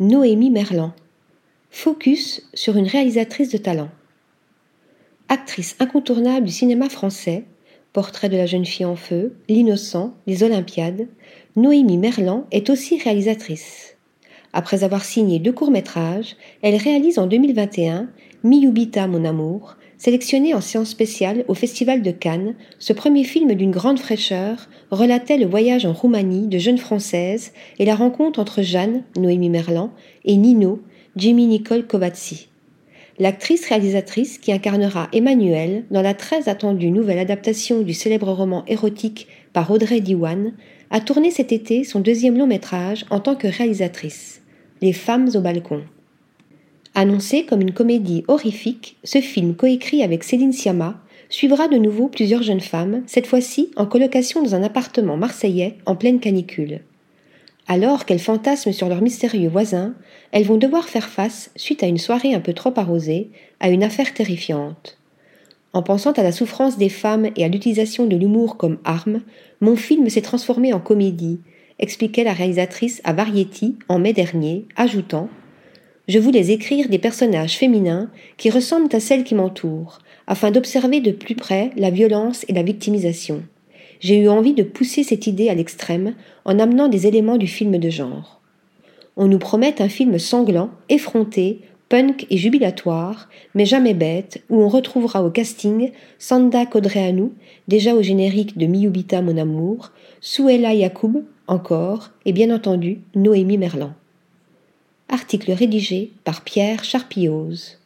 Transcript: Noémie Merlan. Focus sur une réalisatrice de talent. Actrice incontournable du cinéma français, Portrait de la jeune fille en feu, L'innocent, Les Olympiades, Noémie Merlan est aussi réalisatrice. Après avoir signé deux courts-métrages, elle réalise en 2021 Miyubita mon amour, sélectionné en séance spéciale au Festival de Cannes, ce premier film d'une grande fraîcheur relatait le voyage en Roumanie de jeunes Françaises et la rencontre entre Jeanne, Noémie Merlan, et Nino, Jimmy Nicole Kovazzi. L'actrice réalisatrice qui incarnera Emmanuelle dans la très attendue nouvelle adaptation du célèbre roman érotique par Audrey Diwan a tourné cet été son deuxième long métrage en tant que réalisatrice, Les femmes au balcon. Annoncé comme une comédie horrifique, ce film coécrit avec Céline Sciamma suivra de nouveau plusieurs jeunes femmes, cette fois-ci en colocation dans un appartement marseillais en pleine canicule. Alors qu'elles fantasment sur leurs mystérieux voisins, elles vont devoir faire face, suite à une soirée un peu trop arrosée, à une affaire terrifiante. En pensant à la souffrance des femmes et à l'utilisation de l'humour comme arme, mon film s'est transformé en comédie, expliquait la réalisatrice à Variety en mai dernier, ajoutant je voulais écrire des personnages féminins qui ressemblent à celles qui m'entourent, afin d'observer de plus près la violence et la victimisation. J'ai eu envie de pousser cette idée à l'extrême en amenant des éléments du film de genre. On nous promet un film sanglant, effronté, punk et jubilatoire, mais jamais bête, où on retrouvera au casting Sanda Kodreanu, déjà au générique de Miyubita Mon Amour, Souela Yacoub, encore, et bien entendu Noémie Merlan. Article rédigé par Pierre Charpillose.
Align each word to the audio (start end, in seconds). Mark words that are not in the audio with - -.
Noémie 0.00 0.48
Merlan. 0.48 0.94
Focus 1.68 2.48
sur 2.54 2.78
une 2.78 2.86
réalisatrice 2.86 3.50
de 3.50 3.58
talent. 3.58 3.90
Actrice 5.28 5.76
incontournable 5.78 6.46
du 6.46 6.52
cinéma 6.52 6.88
français, 6.88 7.44
Portrait 7.92 8.30
de 8.30 8.38
la 8.38 8.46
jeune 8.46 8.64
fille 8.64 8.86
en 8.86 8.96
feu, 8.96 9.36
L'innocent, 9.50 10.14
Les 10.26 10.42
Olympiades, 10.42 11.06
Noémie 11.54 11.98
Merlan 11.98 12.46
est 12.50 12.70
aussi 12.70 12.98
réalisatrice. 12.98 13.98
Après 14.54 14.84
avoir 14.84 15.04
signé 15.04 15.38
deux 15.38 15.52
courts-métrages, 15.52 16.34
elle 16.62 16.76
réalise 16.76 17.18
en 17.18 17.26
2021 17.26 18.08
Miyubita 18.42 19.06
mon 19.06 19.26
amour, 19.26 19.76
sélectionné 20.00 20.54
en 20.54 20.62
séance 20.62 20.88
spéciale 20.88 21.44
au 21.46 21.52
Festival 21.52 22.00
de 22.00 22.10
Cannes, 22.10 22.54
ce 22.78 22.94
premier 22.94 23.22
film 23.22 23.52
d'une 23.52 23.70
grande 23.70 23.98
fraîcheur 23.98 24.70
relatait 24.90 25.36
le 25.36 25.44
voyage 25.44 25.84
en 25.84 25.92
Roumanie 25.92 26.48
de 26.48 26.56
jeunes 26.56 26.78
Françaises 26.78 27.52
et 27.78 27.84
la 27.84 27.94
rencontre 27.94 28.40
entre 28.40 28.62
Jeanne, 28.62 29.02
Noémie 29.18 29.50
Merlan, 29.50 29.92
et 30.24 30.38
Nino, 30.38 30.80
Jimmy 31.16 31.44
Nicole 31.44 31.86
Kovazzi. 31.86 32.48
L'actrice 33.18 33.68
réalisatrice 33.68 34.38
qui 34.38 34.52
incarnera 34.52 35.08
Emmanuelle 35.12 35.84
dans 35.90 36.00
la 36.00 36.14
très 36.14 36.48
attendue 36.48 36.90
nouvelle 36.90 37.18
adaptation 37.18 37.82
du 37.82 37.92
célèbre 37.92 38.32
roman 38.32 38.64
érotique 38.68 39.28
par 39.52 39.70
Audrey 39.70 40.00
Diwan 40.00 40.54
a 40.90 41.00
tourné 41.00 41.30
cet 41.30 41.52
été 41.52 41.84
son 41.84 42.00
deuxième 42.00 42.38
long 42.38 42.46
métrage 42.46 43.04
en 43.10 43.20
tant 43.20 43.36
que 43.36 43.48
réalisatrice, 43.48 44.40
Les 44.80 44.94
femmes 44.94 45.28
au 45.34 45.42
balcon. 45.42 45.82
Annoncé 46.94 47.44
comme 47.44 47.60
une 47.60 47.72
comédie 47.72 48.24
horrifique, 48.26 48.96
ce 49.04 49.20
film 49.20 49.54
coécrit 49.54 50.02
avec 50.02 50.24
Céline 50.24 50.52
Sciamma 50.52 51.00
suivra 51.28 51.68
de 51.68 51.76
nouveau 51.76 52.08
plusieurs 52.08 52.42
jeunes 52.42 52.60
femmes, 52.60 53.04
cette 53.06 53.28
fois-ci 53.28 53.70
en 53.76 53.86
colocation 53.86 54.42
dans 54.42 54.56
un 54.56 54.64
appartement 54.64 55.16
marseillais 55.16 55.76
en 55.86 55.94
pleine 55.94 56.18
canicule. 56.18 56.80
Alors 57.68 58.04
qu'elles 58.04 58.18
fantasment 58.18 58.72
sur 58.72 58.88
leurs 58.88 59.02
mystérieux 59.02 59.48
voisins, 59.48 59.94
elles 60.32 60.44
vont 60.44 60.56
devoir 60.56 60.88
faire 60.88 61.08
face, 61.08 61.52
suite 61.54 61.84
à 61.84 61.86
une 61.86 61.98
soirée 61.98 62.34
un 62.34 62.40
peu 62.40 62.52
trop 62.52 62.72
arrosée, 62.74 63.30
à 63.60 63.70
une 63.70 63.84
affaire 63.84 64.12
terrifiante. 64.12 64.98
En 65.72 65.84
pensant 65.84 66.10
à 66.12 66.24
la 66.24 66.32
souffrance 66.32 66.78
des 66.78 66.88
femmes 66.88 67.28
et 67.36 67.44
à 67.44 67.48
l'utilisation 67.48 68.06
de 68.06 68.16
l'humour 68.16 68.56
comme 68.56 68.78
arme, 68.82 69.20
mon 69.60 69.76
film 69.76 70.08
s'est 70.08 70.22
transformé 70.22 70.72
en 70.72 70.80
comédie, 70.80 71.38
expliquait 71.78 72.24
la 72.24 72.32
réalisatrice 72.32 73.00
à 73.04 73.12
Variety 73.12 73.76
en 73.88 74.00
mai 74.00 74.12
dernier, 74.12 74.66
ajoutant 74.74 75.28
je 76.10 76.18
voulais 76.18 76.50
écrire 76.50 76.88
des 76.88 76.98
personnages 76.98 77.56
féminins 77.56 78.10
qui 78.36 78.50
ressemblent 78.50 78.92
à 78.92 78.98
celles 78.98 79.22
qui 79.22 79.36
m'entourent, 79.36 80.00
afin 80.26 80.50
d'observer 80.50 81.00
de 81.00 81.12
plus 81.12 81.36
près 81.36 81.70
la 81.76 81.90
violence 81.90 82.44
et 82.48 82.52
la 82.52 82.64
victimisation. 82.64 83.44
J'ai 84.00 84.18
eu 84.18 84.28
envie 84.28 84.54
de 84.54 84.64
pousser 84.64 85.04
cette 85.04 85.28
idée 85.28 85.48
à 85.48 85.54
l'extrême 85.54 86.14
en 86.44 86.58
amenant 86.58 86.88
des 86.88 87.06
éléments 87.06 87.36
du 87.36 87.46
film 87.46 87.78
de 87.78 87.90
genre. 87.90 88.40
On 89.16 89.28
nous 89.28 89.38
promet 89.38 89.80
un 89.80 89.88
film 89.88 90.18
sanglant, 90.18 90.70
effronté, 90.88 91.60
punk 91.88 92.26
et 92.28 92.38
jubilatoire, 92.38 93.28
mais 93.54 93.64
jamais 93.64 93.94
bête, 93.94 94.42
où 94.50 94.60
on 94.60 94.68
retrouvera 94.68 95.22
au 95.22 95.30
casting 95.30 95.92
Sanda 96.18 96.66
Kodreanu, 96.66 97.30
déjà 97.68 97.94
au 97.94 98.02
générique 98.02 98.58
de 98.58 98.66
Miyubita 98.66 99.22
Mon 99.22 99.36
Amour, 99.36 99.92
Souela 100.20 100.74
Yacoub, 100.74 101.22
encore, 101.46 102.10
et 102.24 102.32
bien 102.32 102.52
entendu 102.52 102.98
Noémie 103.14 103.58
Merlan. 103.58 103.92
Article 105.12 105.50
rédigé 105.50 106.12
par 106.22 106.42
Pierre 106.42 106.84
Charpillose. 106.84 107.79